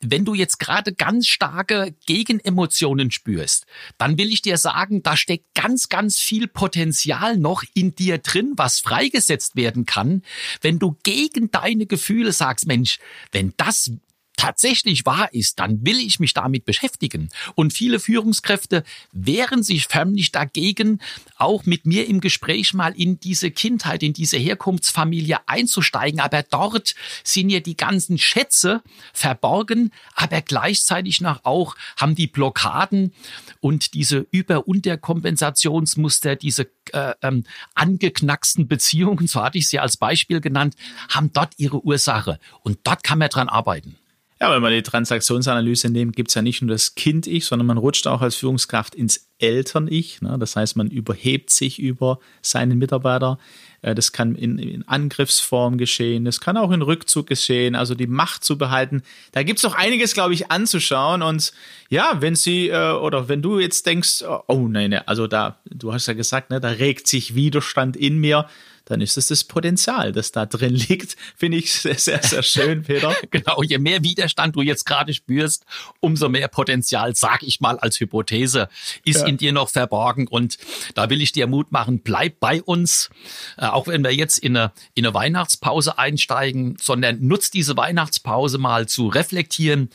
Wenn 0.00 0.24
du 0.24 0.34
jetzt 0.34 0.58
gerade 0.58 0.94
ganz 0.94 1.26
starke 1.26 1.94
Gegenemotionen 2.06 3.10
spürst, 3.10 3.66
dann 3.98 4.18
will 4.18 4.32
ich 4.32 4.42
dir 4.42 4.58
sagen, 4.58 5.02
da 5.02 5.16
steckt 5.16 5.54
ganz 5.54 5.88
ganz 5.88 6.18
viel 6.18 6.48
Potenzial 6.48 7.36
noch 7.36 7.62
in 7.74 7.94
dir 7.94 8.18
drin, 8.18 8.54
was 8.56 8.80
freigesetzt 8.80 9.56
werden 9.56 9.86
kann, 9.86 10.22
wenn 10.60 10.78
du 10.78 10.96
gegen 11.02 11.50
deine 11.50 11.86
Gefühle 11.86 12.32
sagst, 12.32 12.66
Mensch, 12.66 12.98
wenn 13.32 13.52
das 13.56 13.92
tatsächlich 14.36 15.06
wahr 15.06 15.32
ist, 15.32 15.60
dann 15.60 15.84
will 15.84 15.98
ich 15.98 16.20
mich 16.20 16.34
damit 16.34 16.64
beschäftigen. 16.64 17.28
Und 17.54 17.72
viele 17.72 18.00
Führungskräfte 18.00 18.84
wehren 19.12 19.62
sich 19.62 19.86
förmlich 19.86 20.32
dagegen, 20.32 21.00
auch 21.36 21.66
mit 21.66 21.86
mir 21.86 22.08
im 22.08 22.20
Gespräch 22.20 22.74
mal 22.74 22.92
in 22.96 23.20
diese 23.20 23.50
Kindheit, 23.50 24.02
in 24.02 24.12
diese 24.12 24.36
Herkunftsfamilie 24.36 25.38
einzusteigen. 25.46 26.20
Aber 26.20 26.42
dort 26.42 26.94
sind 27.22 27.50
ja 27.50 27.60
die 27.60 27.76
ganzen 27.76 28.18
Schätze 28.18 28.82
verborgen, 29.12 29.92
aber 30.14 30.42
gleichzeitig 30.42 31.20
noch 31.20 31.44
auch 31.44 31.76
haben 31.96 32.14
die 32.14 32.26
Blockaden 32.26 33.12
und 33.60 33.94
diese 33.94 34.26
Über-Unterkompensationsmuster, 34.30 36.36
diese 36.36 36.70
äh, 36.92 37.14
ähm, 37.22 37.44
angeknacksten 37.74 38.68
Beziehungen, 38.68 39.26
so 39.26 39.42
hatte 39.42 39.58
ich 39.58 39.68
sie 39.68 39.78
als 39.78 39.96
Beispiel 39.96 40.40
genannt, 40.40 40.74
haben 41.08 41.32
dort 41.32 41.54
ihre 41.56 41.84
Ursache. 41.84 42.38
Und 42.62 42.78
dort 42.84 43.04
kann 43.04 43.18
man 43.18 43.30
dran 43.30 43.48
arbeiten. 43.48 43.96
Ja, 44.44 44.52
wenn 44.52 44.60
man 44.60 44.72
die 44.72 44.82
Transaktionsanalyse 44.82 45.88
nimmt, 45.88 46.14
gibt 46.14 46.28
es 46.28 46.34
ja 46.34 46.42
nicht 46.42 46.60
nur 46.60 46.68
das 46.68 46.94
Kind-Ich, 46.96 47.46
sondern 47.46 47.66
man 47.66 47.78
rutscht 47.78 48.06
auch 48.06 48.20
als 48.20 48.34
Führungskraft 48.34 48.94
ins 48.94 49.30
Eltern-Ich. 49.38 50.20
Ne? 50.20 50.36
Das 50.38 50.54
heißt, 50.54 50.76
man 50.76 50.88
überhebt 50.88 51.48
sich 51.48 51.78
über 51.78 52.18
seinen 52.42 52.76
Mitarbeiter. 52.76 53.38
Äh, 53.80 53.94
das 53.94 54.12
kann 54.12 54.34
in, 54.34 54.58
in, 54.58 54.86
Angriffsform 54.86 55.78
geschehen, 55.78 56.26
das 56.26 56.40
kann 56.40 56.58
auch 56.58 56.72
in 56.72 56.82
Rückzug 56.82 57.26
geschehen, 57.26 57.74
also 57.74 57.94
die 57.94 58.06
Macht 58.06 58.44
zu 58.44 58.58
behalten. 58.58 59.02
Da 59.32 59.44
gibt 59.44 59.60
es 59.60 59.62
noch 59.62 59.76
einiges, 59.76 60.12
glaube 60.12 60.34
ich, 60.34 60.50
anzuschauen. 60.50 61.22
Und 61.22 61.54
ja, 61.88 62.20
wenn 62.20 62.34
Sie 62.34 62.68
äh, 62.68 62.92
oder 62.92 63.30
wenn 63.30 63.40
du 63.40 63.58
jetzt 63.58 63.86
denkst, 63.86 64.24
oh 64.46 64.68
nein, 64.68 64.90
ne, 64.90 65.08
also 65.08 65.26
da, 65.26 65.58
du 65.64 65.94
hast 65.94 66.06
ja 66.06 66.12
gesagt, 66.12 66.50
ne, 66.50 66.60
da 66.60 66.68
regt 66.68 67.08
sich 67.08 67.34
Widerstand 67.34 67.96
in 67.96 68.18
mir 68.18 68.46
dann 68.84 69.00
ist 69.00 69.16
es 69.16 69.28
das 69.28 69.44
Potenzial, 69.44 70.12
das 70.12 70.32
da 70.32 70.46
drin 70.46 70.74
liegt. 70.74 71.16
Finde 71.36 71.58
ich 71.58 71.72
sehr, 71.72 71.98
sehr, 71.98 72.22
sehr 72.22 72.42
schön, 72.42 72.82
Peter. 72.82 73.16
genau, 73.30 73.62
je 73.62 73.78
mehr 73.78 74.02
Widerstand 74.02 74.56
du 74.56 74.62
jetzt 74.62 74.84
gerade 74.84 75.14
spürst, 75.14 75.64
umso 76.00 76.28
mehr 76.28 76.48
Potenzial, 76.48 77.14
sag 77.14 77.42
ich 77.42 77.60
mal 77.60 77.78
als 77.78 77.98
Hypothese, 78.00 78.68
ist 79.04 79.22
ja. 79.22 79.26
in 79.26 79.36
dir 79.36 79.52
noch 79.52 79.70
verborgen. 79.70 80.28
Und 80.28 80.58
da 80.94 81.08
will 81.08 81.22
ich 81.22 81.32
dir 81.32 81.46
Mut 81.46 81.72
machen, 81.72 82.00
bleib 82.00 82.40
bei 82.40 82.62
uns, 82.62 83.10
äh, 83.56 83.66
auch 83.66 83.86
wenn 83.86 84.04
wir 84.04 84.14
jetzt 84.14 84.38
in 84.38 84.56
eine, 84.56 84.72
in 84.94 85.06
eine 85.06 85.14
Weihnachtspause 85.14 85.98
einsteigen, 85.98 86.76
sondern 86.80 87.26
nutz 87.26 87.50
diese 87.50 87.76
Weihnachtspause 87.76 88.58
mal 88.58 88.86
zu 88.86 89.08
reflektieren. 89.08 89.90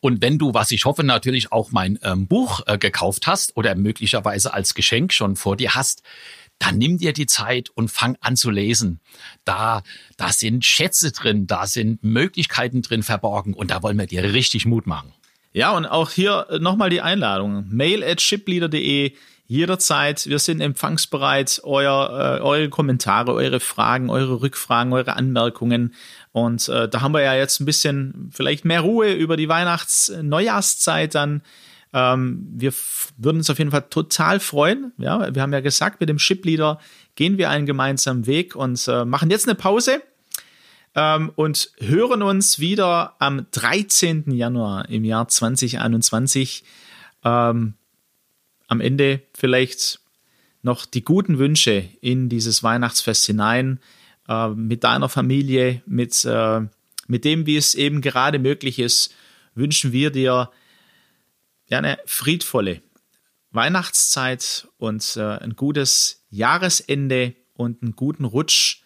Und 0.00 0.22
wenn 0.22 0.38
du, 0.38 0.54
was 0.54 0.70
ich 0.70 0.84
hoffe, 0.84 1.02
natürlich 1.02 1.50
auch 1.52 1.72
mein 1.72 1.98
ähm, 2.02 2.26
Buch 2.26 2.60
äh, 2.66 2.78
gekauft 2.78 3.26
hast 3.26 3.56
oder 3.56 3.74
möglicherweise 3.74 4.54
als 4.54 4.74
Geschenk 4.74 5.12
schon 5.12 5.36
vor 5.36 5.56
dir 5.56 5.74
hast, 5.74 6.02
dann 6.58 6.78
nimm 6.78 6.98
dir 6.98 7.12
die 7.12 7.26
Zeit 7.26 7.70
und 7.70 7.90
fang 7.90 8.16
an 8.20 8.36
zu 8.36 8.50
lesen. 8.50 9.00
Da, 9.44 9.82
da 10.16 10.32
sind 10.32 10.64
Schätze 10.64 11.12
drin, 11.12 11.46
da 11.46 11.66
sind 11.66 12.02
Möglichkeiten 12.02 12.82
drin 12.82 13.02
verborgen 13.02 13.54
und 13.54 13.70
da 13.70 13.82
wollen 13.82 13.98
wir 13.98 14.06
dir 14.06 14.22
richtig 14.22 14.66
Mut 14.66 14.86
machen. 14.86 15.12
Ja, 15.52 15.72
und 15.76 15.86
auch 15.86 16.10
hier 16.10 16.46
nochmal 16.60 16.90
die 16.90 17.00
Einladung. 17.00 17.66
Mail 17.68 18.04
at 18.04 18.20
shipleader.de 18.20 19.14
jederzeit. 19.48 20.26
Wir 20.26 20.38
sind 20.38 20.60
empfangsbereit. 20.60 21.62
Euer, 21.64 22.38
äh, 22.38 22.42
eure 22.42 22.68
Kommentare, 22.68 23.32
eure 23.32 23.60
Fragen, 23.60 24.10
eure 24.10 24.42
Rückfragen, 24.42 24.92
eure 24.92 25.16
Anmerkungen. 25.16 25.94
Und 26.32 26.68
äh, 26.68 26.88
da 26.88 27.00
haben 27.00 27.12
wir 27.12 27.22
ja 27.22 27.34
jetzt 27.34 27.58
ein 27.58 27.64
bisschen 27.64 28.30
vielleicht 28.30 28.64
mehr 28.64 28.82
Ruhe 28.82 29.12
über 29.12 29.36
die 29.36 29.48
Weihnachts-Neujahrszeit 29.48 31.14
dann. 31.14 31.42
Ähm, 31.92 32.46
wir 32.50 32.72
würden 33.16 33.38
uns 33.38 33.50
auf 33.50 33.58
jeden 33.58 33.70
Fall 33.70 33.86
total 33.88 34.40
freuen. 34.40 34.92
Ja, 34.98 35.34
wir 35.34 35.42
haben 35.42 35.52
ja 35.52 35.60
gesagt, 35.60 36.00
mit 36.00 36.08
dem 36.08 36.18
Shipleader 36.18 36.78
gehen 37.14 37.38
wir 37.38 37.50
einen 37.50 37.66
gemeinsamen 37.66 38.26
Weg 38.26 38.54
und 38.54 38.86
äh, 38.88 39.04
machen 39.04 39.30
jetzt 39.30 39.48
eine 39.48 39.54
Pause 39.54 40.02
ähm, 40.94 41.32
und 41.34 41.70
hören 41.78 42.22
uns 42.22 42.58
wieder 42.58 43.14
am 43.18 43.46
13. 43.50 44.30
Januar 44.30 44.88
im 44.88 45.04
Jahr 45.04 45.28
2021. 45.28 46.64
Ähm, 47.24 47.74
am 48.66 48.80
Ende 48.80 49.22
vielleicht 49.34 50.00
noch 50.62 50.84
die 50.84 51.04
guten 51.04 51.38
Wünsche 51.38 51.84
in 52.00 52.28
dieses 52.28 52.62
Weihnachtsfest 52.62 53.26
hinein, 53.26 53.80
äh, 54.28 54.48
mit 54.48 54.84
deiner 54.84 55.08
Familie, 55.08 55.82
mit, 55.86 56.24
äh, 56.24 56.60
mit 57.06 57.24
dem, 57.24 57.46
wie 57.46 57.56
es 57.56 57.74
eben 57.74 58.00
gerade 58.02 58.38
möglich 58.38 58.78
ist, 58.78 59.14
wünschen 59.54 59.92
wir 59.92 60.10
dir 60.10 60.50
ja, 61.68 61.78
eine 61.78 61.98
friedvolle 62.06 62.82
Weihnachtszeit 63.50 64.68
und 64.76 65.16
äh, 65.16 65.38
ein 65.38 65.56
gutes 65.56 66.24
Jahresende 66.30 67.34
und 67.54 67.82
einen 67.82 67.96
guten 67.96 68.24
Rutsch 68.24 68.82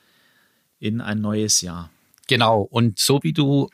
in 0.78 1.00
ein 1.00 1.20
neues 1.20 1.60
Jahr. 1.60 1.90
Genau, 2.28 2.62
und 2.62 2.98
so 2.98 3.20
wie 3.22 3.32
du 3.32 3.68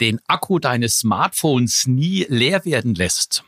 den 0.00 0.20
Akku 0.26 0.58
deines 0.58 0.98
Smartphones 0.98 1.86
nie 1.86 2.26
leer 2.28 2.64
werden 2.64 2.94
lässt, 2.94 3.44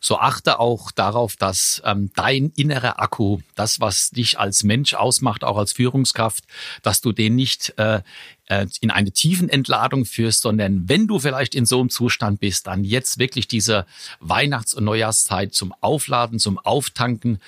so 0.00 0.18
achte 0.18 0.58
auch 0.58 0.90
darauf, 0.90 1.36
dass 1.36 1.82
ähm, 1.84 2.10
dein 2.14 2.52
innerer 2.56 3.00
Akku, 3.00 3.38
das, 3.54 3.80
was 3.80 4.10
dich 4.10 4.38
als 4.38 4.62
Mensch 4.62 4.94
ausmacht, 4.94 5.44
auch 5.44 5.56
als 5.56 5.72
Führungskraft, 5.72 6.44
dass 6.82 7.00
du 7.00 7.12
den 7.12 7.34
nicht 7.34 7.74
äh, 7.78 8.02
äh, 8.46 8.66
in 8.80 8.90
eine 8.90 9.10
Tiefenentladung 9.10 10.04
führst, 10.04 10.42
sondern 10.42 10.88
wenn 10.88 11.06
du 11.06 11.18
vielleicht 11.18 11.54
in 11.54 11.66
so 11.66 11.80
einem 11.80 11.90
Zustand 11.90 12.40
bist, 12.40 12.66
dann 12.66 12.84
jetzt 12.84 13.18
wirklich 13.18 13.48
diese 13.48 13.86
Weihnachts- 14.20 14.74
und 14.74 14.84
Neujahrszeit 14.84 15.54
zum 15.54 15.74
Aufladen, 15.80 16.38
zum 16.38 16.58
Auftanken 16.58 17.40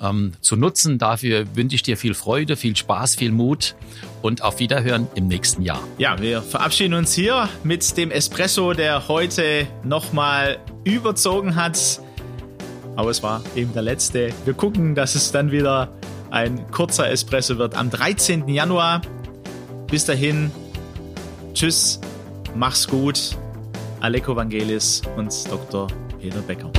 ähm, 0.00 0.32
zu 0.40 0.56
nutzen. 0.56 0.98
Dafür 0.98 1.44
wünsche 1.54 1.76
ich 1.76 1.82
dir 1.82 1.96
viel 1.96 2.14
Freude, 2.14 2.56
viel 2.56 2.76
Spaß, 2.76 3.14
viel 3.14 3.32
Mut 3.32 3.74
und 4.22 4.42
auf 4.42 4.58
Wiederhören 4.58 5.06
im 5.14 5.28
nächsten 5.28 5.62
Jahr. 5.62 5.80
Ja, 5.98 6.20
wir 6.20 6.42
verabschieden 6.42 6.94
uns 6.94 7.12
hier 7.14 7.48
mit 7.64 7.96
dem 7.96 8.10
Espresso, 8.10 8.72
der 8.72 9.08
heute 9.08 9.66
nochmal 9.84 10.58
überzogen 10.84 11.54
hat. 11.56 12.00
Aber 12.96 13.10
es 13.10 13.22
war 13.22 13.42
eben 13.54 13.72
der 13.72 13.82
letzte. 13.82 14.32
Wir 14.44 14.54
gucken, 14.54 14.94
dass 14.94 15.14
es 15.14 15.30
dann 15.32 15.50
wieder 15.50 15.92
ein 16.30 16.70
kurzer 16.70 17.10
Espresso 17.10 17.58
wird 17.58 17.74
am 17.74 17.90
13. 17.90 18.48
Januar. 18.48 19.02
Bis 19.90 20.04
dahin, 20.04 20.50
tschüss, 21.54 22.00
mach's 22.54 22.88
gut. 22.88 23.36
Aleko 24.00 24.36
Vangelis 24.36 25.02
und 25.16 25.32
Dr. 25.50 25.88
Peter 26.20 26.40
Becker. 26.40 26.70